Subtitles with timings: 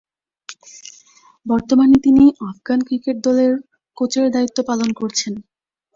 [1.45, 3.45] বর্তমানে তিনি Afghan cricket দলে
[3.97, 5.33] কোচের দায়িত্ব পালন করছেন।